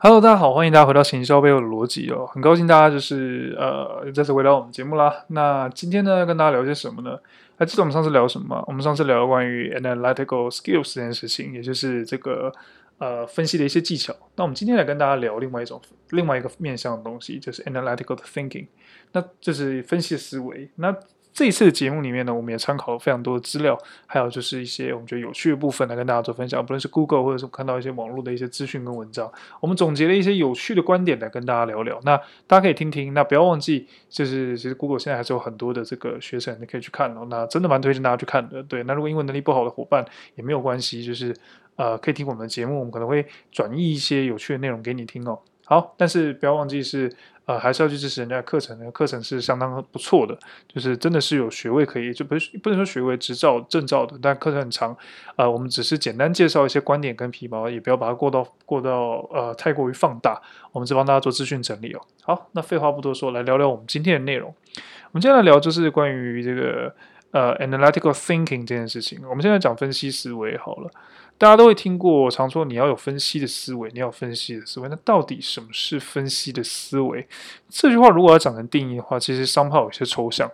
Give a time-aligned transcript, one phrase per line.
[0.00, 5.24] Hello，大家好，欢迎大家回到行销背后的逻辑哦，很高兴大家就是呃再次回到我们节目啦。
[5.26, 7.18] 那今天呢，跟大家聊些什么呢？
[7.56, 8.62] 还记得我们上次聊什么？
[8.68, 12.52] 我们上次聊关于 analytical skills 这件事情，也就是这个
[12.98, 14.14] 呃分析的一些技巧。
[14.36, 18.68] 那我们今天来跟大家聊另外一种另外一个面向的东西，就是 analytical thinking，
[19.10, 20.70] 那就是分析思维。
[20.76, 20.94] 那
[21.38, 26.60] 这一次的节目里面呢，我们也参考了非常多的资料，还有就是一些我们觉得有趣的部分来跟大家做分享。
[26.66, 29.30] 不论是 Google 或者是看到一些网络的一些资讯跟文章，
[29.60, 32.00] 我们总结了一些有趣的观点来跟大家聊聊。
[32.02, 32.16] 那
[32.48, 37.24] 大家可以听听，那不要忘记，就是其实 Google 现在还是有很多的这个学生你可以去看哦。
[37.30, 38.60] 那真的蛮推荐大家去看的。
[38.64, 41.32] 对，那如果英文能力不好的伙伴也没有关系，就是
[41.76, 45.38] 呃可以听我们的节目，我们可能会转译一些有趣的内容给你听哦。
[45.68, 47.14] 好，但是不要忘记是。
[47.48, 50.38] 呃，还是要去支持人家的课程，课程是相当不错的，
[50.70, 54.94] 就是真的是有学位可以，就不是不能说学位执照证照的，但课程很长。
[55.36, 60.38] 呃，我们只是简单介绍一些观点跟皮毛，也不要把它过到过到呃太过于放大。
[60.72, 62.02] 我们只帮大家做资讯整理哦。
[62.22, 64.54] 好，那废话不多说，来聊聊我们今天的内容。
[65.06, 66.94] 我们今天来聊就是关于这个
[67.30, 69.20] 呃 analytical thinking 这件事情。
[69.26, 70.90] 我们现在讲分析思维好了。
[71.38, 74.88] 大家都会听过，常说你要有分析的思维，你要有分析的思维。
[74.88, 77.26] 那到底什么是分析的思维？
[77.70, 80.50] 这句话如果要讲成定义的话，其实 somehow 有些抽象。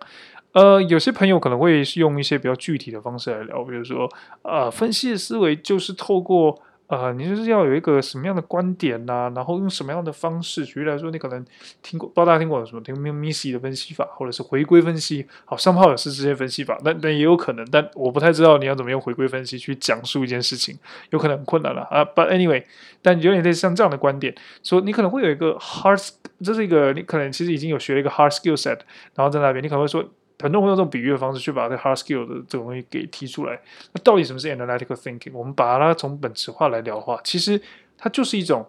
[0.53, 4.09] 呃，有些朋友可能会用一些比较具体的方式来聊，比如说，
[4.43, 6.61] 呃，分析的思维就是透过。
[6.87, 9.31] 呃，你就是要有一个什么样的观点呐、啊？
[9.35, 10.63] 然后用什么样的方式？
[10.63, 11.43] 举例来说，你可能
[11.81, 12.81] 听过，不知道大家听过什么？
[12.83, 15.25] 听过 missy 的分析法，或者是回归分析？
[15.45, 20.77] 好，上炮也是这些分析法，但但也有可能，但我不太知道你要怎么用回归分析去讲述一件事情，
[21.09, 22.05] 有可能很困难了啊。
[22.05, 22.63] But anyway，
[23.01, 26.09] 但有点类似像这样的观点，说你可能会有一个 hard，
[26.43, 28.79] 这是一个你可能其实已经有学了一个 hard skill set，
[29.15, 30.05] 然后在那边你可能会说。
[30.45, 33.59] 很多人会用这种比喻的方式去把这 hard skill 的这种东西给提出来。
[33.93, 35.31] 那到底什么是 analytical thinking？
[35.33, 37.59] 我们把它从本质化来聊的话，其实
[37.97, 38.67] 它就是一种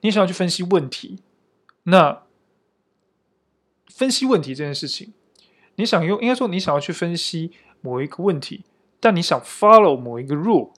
[0.00, 1.20] 你想要去分析问题。
[1.82, 2.22] 那
[3.94, 5.12] 分析问题这件事情，
[5.74, 7.52] 你想用应该说你想要去分析
[7.82, 8.64] 某一个问题，
[8.98, 10.72] 但你想 follow 某一个 rule，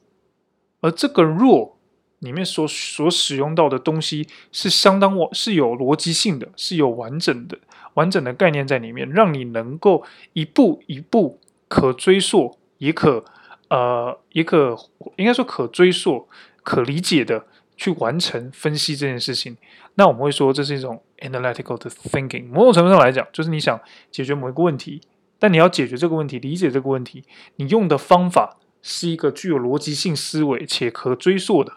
[0.81, 1.75] 而这个 rule
[2.19, 7.56] 里面所所使用到的东西是相当完是有逻辑性的，是有完整的。
[7.97, 13.25] 完整的概念在里面，让你能够一步一步可追溯，也可
[13.69, 14.77] 呃，也可
[15.17, 16.29] 应该说可追溯、
[16.62, 17.45] 可理解的
[17.77, 19.56] 去完成分析这件事情。
[19.95, 22.49] 那我们会说这是一种 analytical 的 thinking。
[22.49, 23.81] 某种程度上来讲，就是你想
[24.11, 25.01] 解决某一个问题，
[25.39, 27.25] 但你要解决这个问题、理解这个问题，
[27.56, 31.73] 你用的方法是一个具有逻辑性思维且可追溯的。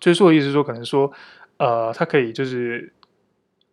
[0.00, 1.12] 追溯的意思说，可能说
[1.58, 2.92] 呃，它可以就是。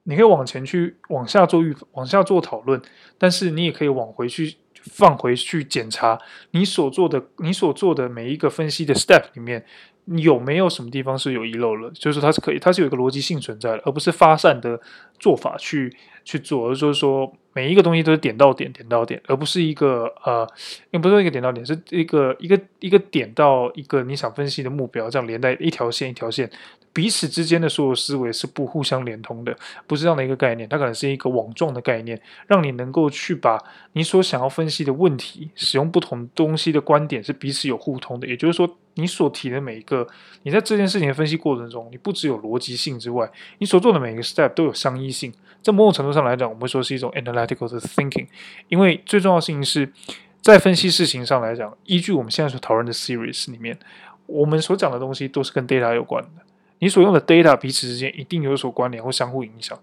[0.04, 2.82] 你可以往前去，往下做预，往下做讨论，
[3.18, 6.20] 但是你也可以往回去放回去检查
[6.52, 9.64] 你所做的，你所做的每一个分析的 step 里面
[10.06, 14.80] 有没有什么地方是有遗漏了，就是它是可以，它是有一个逻辑性存在的，而不是发散的
[15.20, 15.96] 做法去
[16.29, 20.47] 去做，而就是说每一个东西都是点到点，点到点，而不是一个呃，
[20.91, 26.47] 也不是一个点到点，是一个一个一个点到一个你想分析的目标，这样连带一条线一条线。
[26.94, 29.56] 彼此之间的所有思维是不互相连通的，
[29.88, 33.57] 不是这样的一个概念，它可能是一个网状的概念，让你能够去把
[33.94, 38.28] 你所想要分析的问题，使用不同东西的观点是彼此有互通的。
[38.28, 40.06] 也就是说，你所提的每一个，
[40.44, 45.34] 你在这件事情的分析过程中，你不只有逻辑性之外，你所做的每一个 step 都有相依性。
[45.61, 48.28] 在某种程度上上来讲，我们会说是一种 analytical 的 thinking，
[48.68, 49.90] 因为最重要的事情是
[50.41, 53.78] 在分析事情上来讲，依据我们现在所讨论的 series 里面，
[54.25, 56.29] 我们所讲的东西都是跟 data 有关的。
[56.79, 59.78] 你所用的 data 彼此之间一定有所关联或相互影响。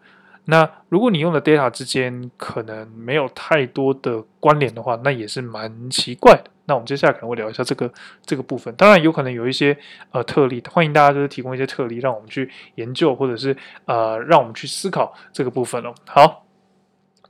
[0.46, 6.50] 那如果你用的 data 之间可能没有太多的关联的话，那也是蛮奇怪的。
[6.66, 7.91] 那我们接下来可能会聊一下这个
[8.25, 8.75] 这个部分。
[8.77, 9.77] 当然有可能有一些
[10.10, 13.56] 呃特例，欢迎大家就是提供一些特例，让我们去研究或者是
[13.87, 15.94] 呃让我们去思考这个部分哦。
[16.06, 16.44] 好，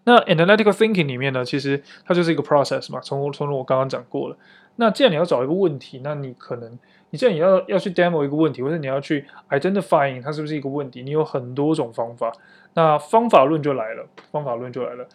[0.04, 4.36] 那 analytical thinking 里面呢，其实它就是一个 process 嘛，从从我刚刚讲过了。
[4.76, 6.78] 那既然你要找一个问题，那你可能。
[7.10, 12.32] 你现在你要要去 demo 一个问题，或者你要去 identifying 它是不是一个问题，你有很多种方法。
[12.74, 15.08] 那方法论就来了，方法论就来了。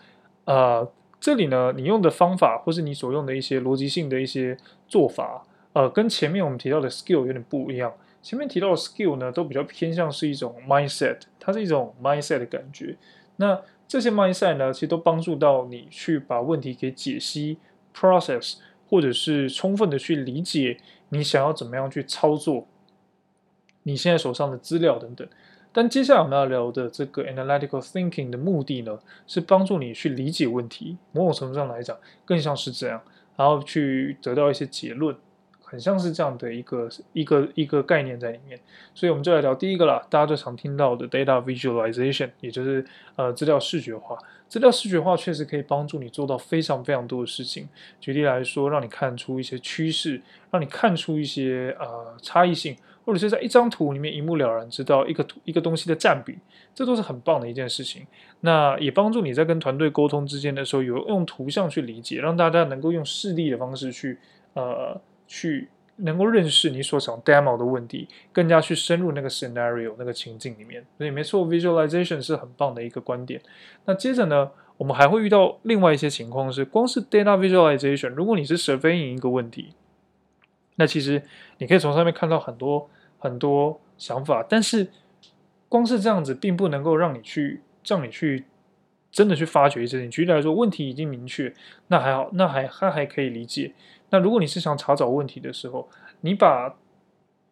[0.45, 0.89] 呃，
[1.21, 4.57] 这里呢，你用的方法或是你所用的一些逻辑性的一些
[4.87, 7.93] 做法，呃，跟前面我们提到的 skill 有点不一样。
[8.23, 12.97] 前面提到的 skill 呢，都比较偏向是一种 mindset，它是一种 mindset 的感觉。
[13.35, 17.59] 那这些 mindset 呢，其实都帮助到你去把问题给解析
[17.95, 18.55] process，
[18.89, 20.77] 或者是充分的去理解。
[21.09, 22.67] 你想要怎么样去操作
[23.83, 25.27] 你现在手上的资料等等，
[25.73, 30.97] 但接下来我们要聊的这个 analytical thinking 的目的呢，是帮助你去理解问题。
[31.13, 33.01] 某种程度上来讲，更像是这样，
[33.37, 35.15] 然后去得到一些结论，
[35.63, 38.59] 很像是这样的一个一个一个概念在里面。
[38.93, 42.85] 所以我们就来聊第一个啦，大家最常听到的 data visualization，也就是
[43.15, 44.17] 呃资料视觉化。
[44.49, 47.69] 资料视觉化确实可以帮助你做到非常非常多的事情。
[48.01, 50.21] 举例来说，让你看出一些趋势，
[50.51, 52.75] 让你看出一些呃差异性。
[53.11, 56.37] 或者是在一张图里面一目了然知道一个图一个东西的占比，
[56.73, 58.07] 这都是很棒的一件事情。
[58.39, 64.17] 那也帮助你在跟团队沟通之间的时候，有用图像去理解，让大家能够用示例的方式去
[64.53, 64.97] 呃
[65.27, 65.67] 去
[65.97, 70.85] 能够认识你所想 demo 的问题，更加去深入那个 scenario 那个情境里面。
[70.97, 73.41] 所以没错，visualization 是很棒的一个观点。
[73.83, 79.73] 那接着呢，我们还会遇到另外一些情况是，光是 data visualization，如果你是 surveying 一个问题。
[80.77, 81.21] 那其实
[81.59, 82.89] 你可以从上面看到很多
[83.21, 84.89] 很多想法，但是
[85.69, 88.45] 光是这样子并不能够让你去让你去
[89.11, 89.99] 真的去发掘一些。
[89.99, 91.53] 你举例来说，问题已经明确，
[91.87, 93.73] 那还好，那还还还可以理解。
[94.09, 95.87] 那如果你是想查找问题的时候，
[96.21, 96.75] 你把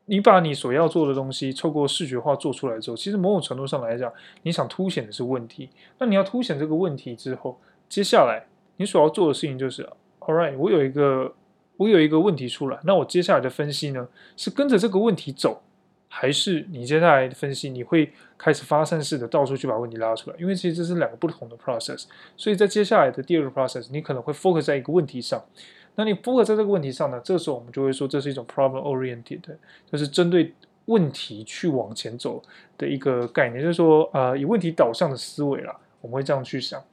[0.06, 4.12] 你把你所要做的东西透过视觉化做出来之后，其实某种程度上来讲，
[4.42, 5.70] 你想凸显的是问题。
[6.00, 9.88] 那你要凸显这个问题之后，接下来你所要做的事情就是
[10.22, 11.36] ，All right，我有一个。
[11.80, 14.06] 我有一个问题出来，那我接下来的分析呢，
[14.36, 15.62] 是跟着这个问题走，
[16.10, 20.36] 还是你接下来的分析你会开始发散式的到处去把问题拉出来？
[20.38, 22.04] 因为其实这是两个不同的 process，
[22.36, 25.42] 所以在接下来的第二个 process，你可能会 focus 在一个问题上。
[25.96, 29.40] 那你 focus 在这个问题上呢，这时候我们就会说这是一种 problem oriented，
[29.90, 30.54] 就是针对
[30.86, 32.44] 问题去往前走
[32.78, 36.84] 的一个概念，就是说呃以问题导向的思维啦，我们会这样去想。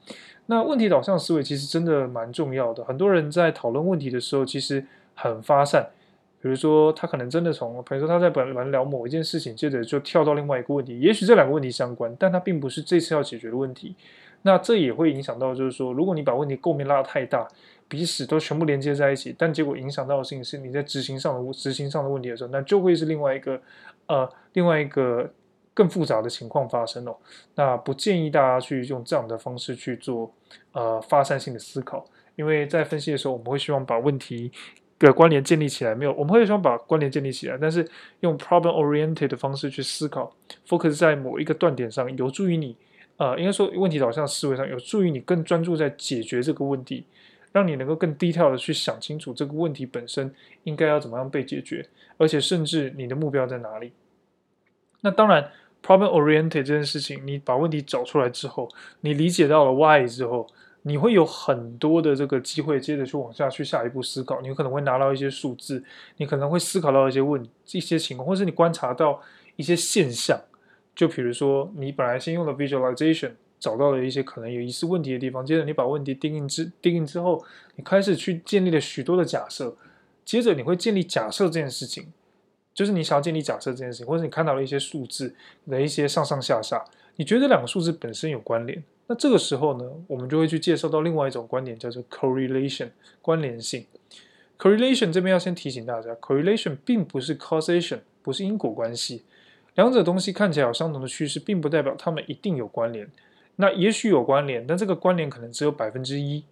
[0.46, 2.84] 那问题导向思维其实真的蛮重要的。
[2.84, 4.84] 很多人在讨论问题的时候，其实
[5.14, 5.88] 很发散。
[6.40, 11.00] 比如说，他可能真的从，比如说他在本来聊某一件事情，接着就跳到另外一个问题。
[11.00, 13.96] 也许这两个问题相关，但它并不是这次要解决的问题。
[14.42, 17.48] 那这也会影响到，就是说，如果你把问题构面拉得太大，
[17.88, 23.60] 彼此都全部连接在一起，但结果影响到的事情是你在执行上的执行上的问题的时候，那就会是另外一个
[24.06, 25.28] 呃另外一个。
[25.76, 27.14] 更复杂的情况发生哦，
[27.54, 30.32] 那不建议大家去用这样的方式去做
[30.72, 32.02] 呃发散性的思考，
[32.34, 34.50] 因为在分析的时候，我们会希望把问题
[34.98, 37.86] 的关联建立起来，没有，我们会希望把关联建立起来，但是
[38.20, 40.34] 用 problem oriented 的方式去思考
[40.66, 42.74] ，focus 在某一个断点上，有助于你
[43.18, 47.04] 呃，应该说问题导向思维上，有助于你更专注在解决这个问题，
[47.52, 50.34] 让你能够更低调的去想清楚这个问题本身
[50.64, 51.86] 应该要怎么样被解决，
[52.16, 53.92] 而且甚至你的目标在哪里。
[55.02, 55.52] 那当然。
[55.86, 58.68] Problem oriented 这件事情，你把问题找出来之后，
[59.02, 60.44] 你理解到了 why 之后，
[60.82, 64.40] 你会有很多的这个机会，接着去往下去下一步思考。
[64.40, 65.84] 你可能会拿到一些数字，
[66.16, 67.40] 你可能会思考到一些问
[67.70, 69.22] 一些情况，或是你观察到
[69.54, 70.36] 一些现象。
[70.96, 73.30] 就比如说，你本来先用了 visualization，
[73.60, 77.44] 找到了一些可能有疑似问题的地方，接着你把问题定义之定义之后，
[77.76, 79.76] 你开始去建立了许多的假设，
[80.24, 82.08] 接着你会建立假设这件事情。
[82.76, 85.34] 就是你想要建立假设这件事情，或者你看到了一些数字
[85.66, 86.84] 的一些上上下下，
[87.16, 92.90] 你觉得这两个数字本身有关联，那这个时候呢，我们就会去介绍到另外一种观点，叫做 correlation
[93.22, 93.86] 关联性。
[94.58, 99.24] correlation 这边要先提醒大家，correlation 并不是 causation，不是因果关系。
[99.74, 103.10] 两者东西看起来有相同的趋势，并不代表它们一定有关联。
[103.56, 106.44] 那也许有关联，但这个关联可能只有百分之一，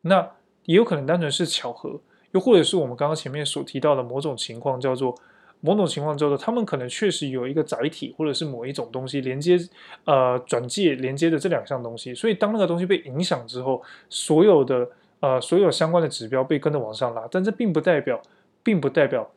[0.00, 0.32] 那
[0.64, 2.00] 也有可能单纯是巧合，
[2.32, 5.14] 又或者是我们刚刚前面所提到的某种情况，叫做。
[5.62, 9.58] 某种情况之后，他们可能确实有一个载体，或者是某一种东西连接，
[10.04, 12.14] 呃，转介连接的这两项东西。
[12.14, 14.88] 所以，当那个东西被影响之后，所有的
[15.20, 17.28] 呃，所有相关的指标被跟着往上拉。
[17.30, 18.20] 但这并不代表，
[18.62, 19.30] 并不代表，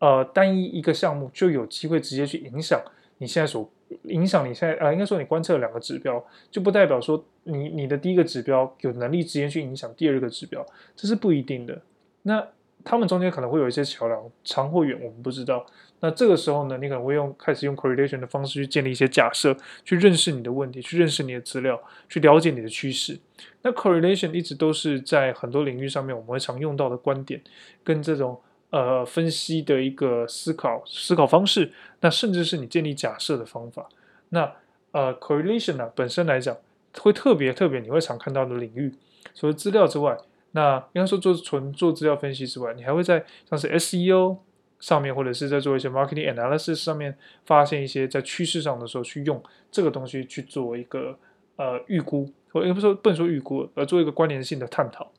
[0.00, 2.80] 呃，单一一个项目就有机会直接去影响
[3.18, 3.70] 你现在所
[4.02, 11.80] 影响你现在呃，应该说你观测两个指标，就不代表说你你的第一个指标有能力直接去影响第二个指标，这是不一定的。
[12.22, 12.44] 那。
[12.84, 15.66] 他们中间可能会有一些桥梁，长或远，我们不知道。
[16.00, 19.54] 那这个时候呢，你可能会用开始用 correlation 的方式去建立一些假设，
[19.84, 23.18] 去认识你的问题，去认识你的资料，去了解你的趋势。
[23.62, 27.42] 那 correlation 一直都是在很多领域上面我们会常用到的观点，
[27.82, 31.72] 跟这种呃分析的一个思考思考方式。
[32.00, 33.88] 那甚至是你建立假设的方法。
[34.28, 34.52] 那
[34.92, 36.56] 呃 correlation 呢、本身来讲，
[37.00, 38.94] 会特别特别你会常看到的领域，
[39.34, 40.16] 除了资料之外。
[40.58, 44.38] 那应该说做纯做资料分析之外，你还会在像是 SEO
[44.80, 51.16] 上面，或者是在做一些 marketing analysis 上面，发现一些在趋势上的时候，去用这个东西去做一个
[51.54, 55.12] 呃预估，或也不说不能说预估，而做一个关联性的探讨。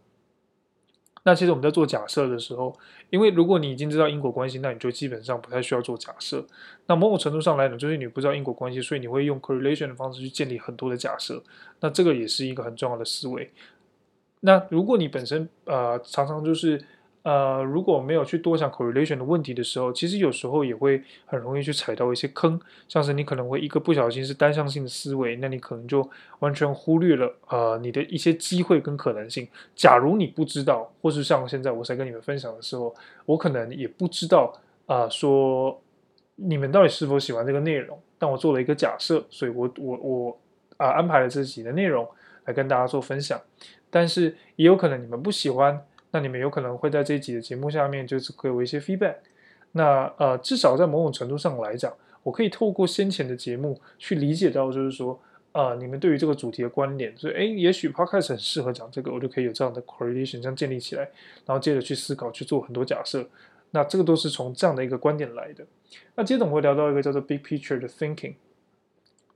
[1.23, 2.77] 那其实我们在做假设的时候，
[3.09, 6.45] 因为如果你已经知道因果关系，那你就基本上不太需要做假设。
[6.87, 11.41] 那某种程度上来讲，就是你不知道因果关系，所以你会用 correlation 的方式去建立很多的假设。
[11.79, 13.49] 那这个也是一个很重要的思维。
[14.41, 16.81] 那如果你本身呃常常就是
[17.21, 29.45] 呃，如果没有去多想 correlation 的问题的时候，其实有时候也会很容易去踩到一些坑，像是你可能会一个不小心是单向性的思维，那你可能就完全忽略了呃你的一些机会跟可能性。
[29.75, 35.79] 假如你不知道，或是像现在我在跟你们分享的时候，我可能也不知道啊、说
[36.35, 40.39] 你们到底是否喜欢这个内容，但我做了一个假设，所以我我我
[40.77, 42.07] 啊、安排了这集的内容
[42.45, 43.39] 来跟大家做分享，
[43.89, 45.85] 但是也有可能你们不喜欢。
[46.11, 49.17] 那你们有可能会在这一集的节目下面就是给我一些 feedback。
[49.73, 51.93] 那呃，至少在某种程度上来讲，
[52.23, 55.19] 我可以透过先前的节目去理解到，就是说，
[55.51, 61.03] 呃，你们对于这个主题的观点，所以诶，也许 podcast 很适合讲这个，我就可以有这样的 correlation 这样建立起来，
[61.45, 63.23] 然后接着去思考，去做很多假设。
[63.69, 65.63] 那这个都是从这样的一个观点来的。
[66.15, 68.33] 那接着我们会聊到一个叫做 big picture 的 thinking。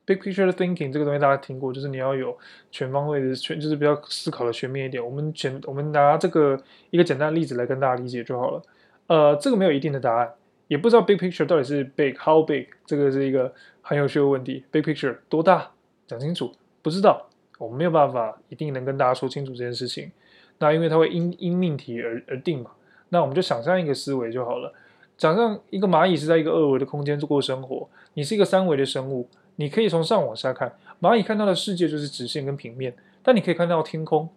[0.05, 2.37] Big picture thinking 这个东西大家听过，就是你要有
[2.69, 5.03] 全方位的全，就是比较思考的全面一点。
[5.03, 8.61] 我们全我们拿这个一个简单的例子来跟大家理解就好了。
[9.07, 10.29] 呃，这个没有一定的答案，
[10.67, 14.65] 也不知道 big picture 到底是 big how big，这个是一个很有趣的问题。
[14.71, 15.71] Big picture 多大？
[16.05, 20.11] 讲清楚，不知道，我们没有办法一定能跟大家说清楚这件事情。
[20.59, 22.71] 那因为它会因因命题而而定嘛。
[23.07, 24.73] 那我们就想象一个思维就好了，
[25.17, 29.29] 想象一个蚂蚁是在一个二维的空间过生活，你是一个三维的生物。
[29.55, 34.29] 你可以从上往下看，蚂蚁看到的世界就是直线跟平面，但你可以看到天空，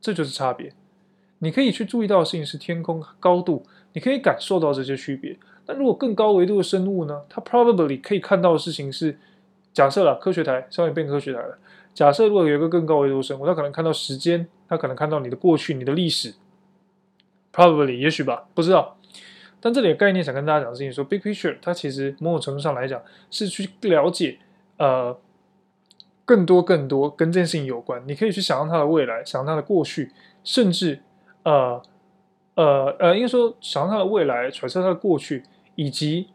[0.00, 0.72] 这就是差别。
[1.40, 5.36] 你可以去注意到的事情是天空高度，你可以感受到这些区别。
[5.66, 7.22] 但如果更高维度的生物呢？
[7.28, 9.18] 它 probably 可以看到的事情是，
[9.72, 11.58] 假设了科学台，稍微变科学台了。
[11.92, 16.34] 假设如果有一个更高维度的生物，它可能看到时间，它可能看到你的过去、你的历史
[17.52, 18.96] ，probably 也许吧，不知道。
[19.60, 23.00] 但这里的概念想跟大家讲的事情说，big picture 它其实某种程度上来讲
[23.30, 24.38] 是去了解。
[24.76, 25.16] 呃，
[26.24, 30.10] 更多更多跟这件事情有关，你可以去想象它的未来，想象它的过去，
[30.42, 31.00] 甚至
[31.42, 31.82] 呃
[32.54, 35.42] 呃呃，应该说想象它的未来，揣测它的过去，
[35.74, 36.28] 以及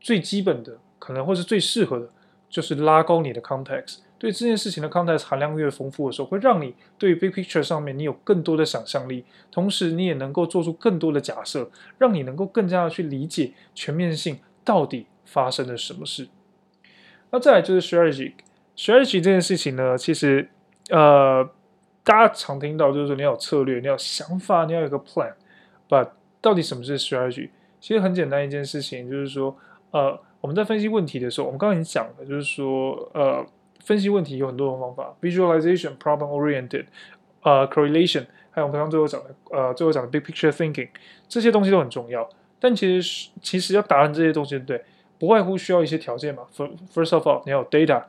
[0.00, 2.08] 最基本的可能或是最适合的，
[2.48, 3.98] 就是拉高你的 context。
[4.16, 16.28] 对这件事情的 context 含量越丰富的时候，会让你对 big picture 上面你有更多的想象力，同时你也能够做出更多的假设，让你能够更加的去理解全面性到底发生了什么事。
[17.34, 20.48] 那再来就是 strategy，strategy 这件事情呢，其实
[20.90, 21.44] 呃，
[22.04, 26.10] 大家常听到就是说你要有策略，你要有想法，你要有个 plan，but
[26.40, 27.48] 到底什么是 strategy？
[27.80, 29.56] 其实很简单一件事情，就是说
[29.90, 33.44] 呃，我们在分析问题的时候，我们刚刚已经讲了，就是说呃，
[33.84, 36.84] 分析问题有很多种方法，visualization、problem oriented，
[37.42, 40.88] 呃，correlation，还有我们刚刚最后讲的呃，最后讲的 big picture thinking，
[41.28, 42.30] 这些东西都很重要。
[42.60, 44.80] 但其实其实要达成这些东西，对。
[45.24, 46.42] 不外乎需要一些条件嘛。
[46.92, 48.04] First of all，你要有 data，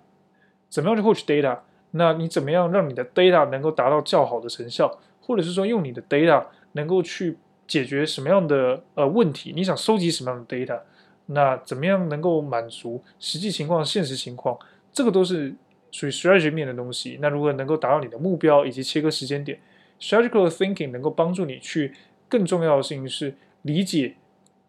[0.68, 1.60] 怎么样去获取 data？
[1.92, 6.44] 那你怎么样让你的 data 能够达到较好的成效，或者是说用你的 data
[6.74, 9.54] 能够去解决什么样的呃问题？
[9.56, 10.82] 你想收集什么样的 data？
[11.28, 14.60] 那怎么样能够满足实际情况、现实情况？
[14.92, 15.56] 这个都是
[15.92, 17.18] 属于 strategy 面的东西。
[17.22, 19.58] 那如果能够达到你的目标以及切割时间点
[20.02, 21.94] ，strategical thinking 能够帮助你去
[22.28, 24.16] 更重要的事情是理解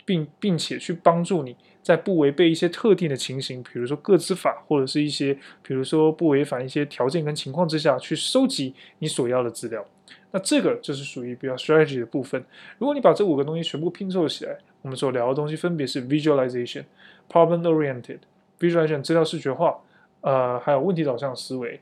[0.07, 1.55] 并并且去帮助你。
[1.83, 5.33] 在不违背一些特定的情形，比如说个资法，或者是一些，
[5.63, 9.87] 比如说不违反一些条件跟情况之下去收集你所要的资料，
[10.33, 12.45] 那这个就是属于比较 strategy 的部分。
[12.79, 16.83] 如果你把这五个东西全部拼凑起来，我们所聊的东西分别是 visualization、
[17.31, 18.19] problem-oriented、
[18.59, 19.79] visualization 资料视觉化，
[20.23, 21.81] 呃，还有问题导向思维，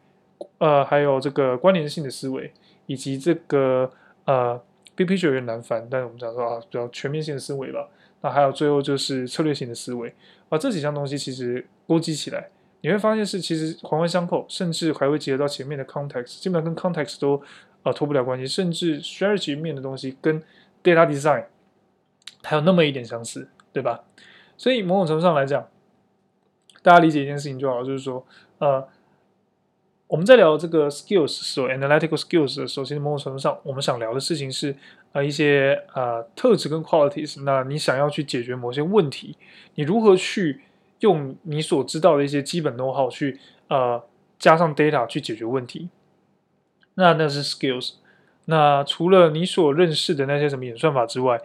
[0.59, 2.52] 呃，还有这个关联性的思维，
[2.85, 3.90] 以及这个
[4.26, 4.61] 呃
[4.95, 7.88] ，big picture 有点难翻，但是我们讲说啊，比较全面性的思维吧。
[8.25, 10.09] 那还有最后就是策略性的思维，
[10.49, 12.49] 啊，这几项东西其实勾稽起来，
[12.81, 17.43] 你会发现是其实环环相扣，甚至还会结合到前面的 context，基本上跟 context 都
[17.83, 20.43] 呃脱不了关系，甚至 strategy 面的东西跟
[20.83, 21.45] data design
[22.43, 24.02] 还有那么一点相似，对吧？
[24.57, 25.69] 所以某种程度上来讲，
[26.81, 28.26] 大家理解一件事情就好，就是说，
[28.59, 28.88] 呃。
[30.07, 34.76] 我们在聊这个 skills 时候，analytical skills 的时候，其实某种程度上，我们想聊的事情是
[35.14, 37.42] 呃一些呃特质跟 qualities。
[37.44, 39.38] 那你想要去解决某些问题，
[39.76, 40.61] 你如何去
[41.00, 44.04] 用你所知道的一些基本 know-how 去呃
[44.38, 45.88] 加上 data 去解决问题？
[46.97, 47.94] 那那是 skills。
[48.44, 51.40] 那除了你所认识的那些什么演算法之外，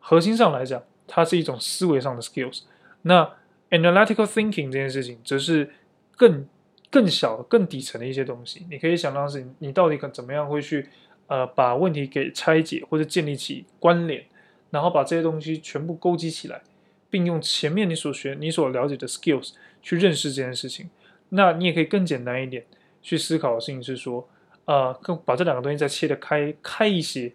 [0.00, 2.62] 核心上来讲，它是一种思维上的 skills。
[3.02, 3.30] 那
[3.70, 5.70] analytical thinking 这件事情，则是
[6.16, 6.44] 更。
[6.90, 10.88] 更小、更底层的一些东西，你可以想到是，你到底可怎么样会去，
[11.26, 14.24] 呃，把问题给拆解或者建立起关联，
[14.70, 16.62] 然后把这些东西全部勾稽起来，
[17.08, 20.90] 并用前面你所学、你所了解的 skills 去认识这件事情。
[21.30, 22.66] 那你也可以更简单一点
[23.00, 24.28] 去思考的事情是说，
[24.66, 27.32] 呃，更把这两个东西再切得开开一些。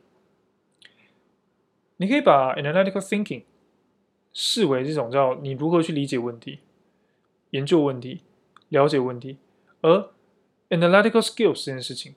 [1.98, 3.43] 你可以把 analytical thinking
[4.31, 6.60] 视为这种叫你如何去理解问题、
[7.50, 8.22] 研究问题、
[8.69, 9.38] 了解问题，
[9.81, 10.12] 而
[10.69, 12.15] analytical skills 这件事情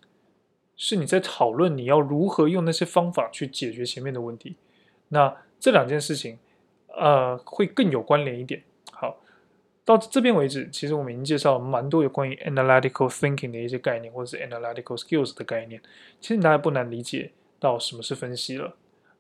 [0.76, 4.57] 是你在讨论你要如何用那些方法去解决前面的问题。
[5.09, 6.38] 那这两件事情，
[6.88, 8.62] 呃，会更有关联一点。
[8.91, 9.21] 好，
[9.85, 15.81] 到这边为止，其实我们已经介绍蛮多有关于 analytical thinking 的一些概念，或者是 analytical skills 的概念。
[16.21, 18.75] 其实大家不难理解到什么是分析了。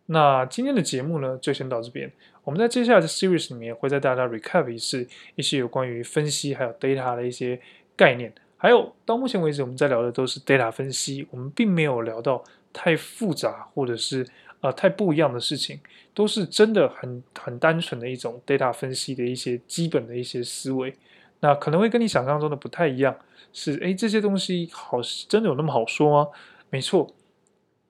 [0.06, 2.10] 那今天的节目呢，就先到这边。
[2.42, 5.06] 我们在接下来的 series 里面会在大家 recap 一次
[5.36, 7.60] 一些有关于分析还有 data 的一些
[7.94, 8.32] 概念。
[8.62, 14.24] 还有到目前为止，我们在聊的都是 data 分析，我们并没有聊到太复杂或者是
[14.60, 15.80] 呃太不一样的事情，
[16.14, 20.94] 都是真的很很单纯的一种 data 分析的一些基本的一些思维。
[21.40, 23.18] 那可能会跟你想象中的不太一样，
[23.52, 26.30] 是诶，这些东西好真的有那么好说吗？
[26.70, 27.12] 没错，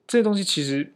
[0.07, 0.95] 这些东西其实。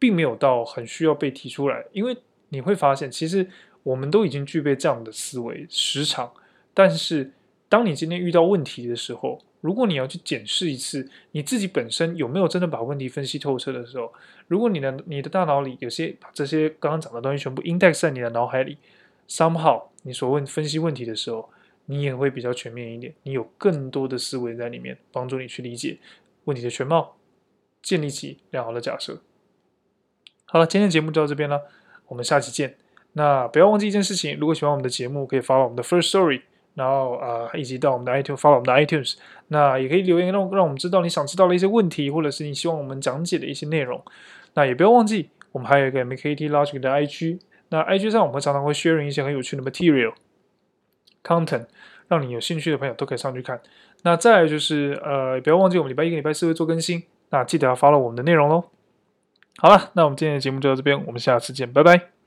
[0.00, 2.16] 并没有到很需要被提出来，因为
[2.50, 3.50] 你会发现，其实
[3.82, 6.32] 我们都已经具备这样的思维时长。
[6.72, 7.32] 但是，
[7.68, 14.12] 当你今天遇到问题的时候，如果你要去检视一次你自己本身有没有真的把问题分析透彻的时候，
[14.46, 18.78] 如果你的你的大脑里有些把这些刚刚讲的东西全部 index 在你的脑海里
[19.28, 21.50] ，somehow 你所问分析问题的时候，
[21.86, 25.98] 你也会比较全面一点，你有更多的思维在里面，帮助你去理解
[26.44, 27.16] 问题的全貌，
[27.82, 29.20] 建立起良好的假设。
[30.46, 31.62] 好了，今天的节目就到这边了，
[32.06, 32.76] 我们下期见。
[33.12, 36.42] 那不要忘记一件事情，如果喜欢我们的节目，可以 follow 我们的 First Story，
[36.78, 39.16] 然后啊、呃，以及到我们的 iTunes，follow 我们的 iTunes。
[39.48, 44.00] 那也可以留言让让我们知道你想知道的一些问题，或者是你希望我们讲解的一些内容。
[44.54, 47.40] 那也不要忘记，我们还有一个 MKT Logic 的 IG。
[47.70, 50.14] 那 IG 上我们常常会 sharing 一些很有趣的 material
[51.24, 51.66] content，
[52.06, 53.60] 让你有兴趣的朋友都可以上去看。
[54.04, 58.64] 那再来就是呃，不要忘记我们礼拜一、礼拜四会做更新，那记得要 follow 我们的内容喽。
[59.58, 62.17] 好了，那我们今天的节目就到这边，我们下次见，拜拜。